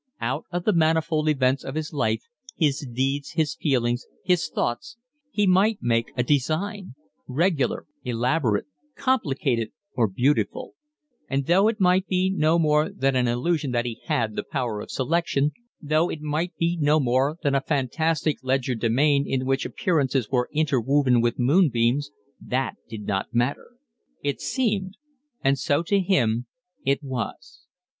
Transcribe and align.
Out 0.19 0.45
of 0.49 0.63
the 0.63 0.73
manifold 0.73 1.29
events 1.29 1.63
of 1.63 1.75
his 1.75 1.93
life, 1.93 2.23
his 2.55 2.89
deeds, 2.91 3.33
his 3.33 3.53
feelings, 3.53 4.07
his 4.23 4.49
thoughts, 4.49 4.97
he 5.29 5.45
might 5.45 5.77
make 5.79 6.07
a 6.17 6.23
design, 6.23 6.95
regular, 7.27 7.85
elaborate, 8.03 8.65
complicated, 8.95 9.69
or 9.93 10.07
beautiful; 10.07 10.73
and 11.29 11.45
though 11.45 11.67
it 11.67 11.79
might 11.79 12.07
be 12.07 12.31
no 12.35 12.57
more 12.57 12.89
than 12.89 13.15
an 13.15 13.27
illusion 13.27 13.69
that 13.73 13.85
he 13.85 14.01
had 14.05 14.35
the 14.35 14.41
power 14.43 14.79
of 14.81 14.89
selection, 14.89 15.51
though 15.79 16.09
it 16.09 16.19
might 16.19 16.57
be 16.57 16.75
no 16.81 16.99
more 16.99 17.37
than 17.43 17.53
a 17.53 17.61
fantastic 17.61 18.37
legerdemain 18.41 19.25
in 19.27 19.45
which 19.45 19.67
appearances 19.67 20.29
were 20.31 20.49
interwoven 20.51 21.21
with 21.21 21.37
moonbeams, 21.37 22.09
that 22.43 22.73
did 22.89 23.03
not 23.05 23.27
matter: 23.35 23.73
it 24.23 24.41
seemed, 24.41 24.97
and 25.43 25.59
so 25.59 25.83
to 25.83 25.99
him 25.99 26.47
it 26.83 27.03
was. 27.03 27.67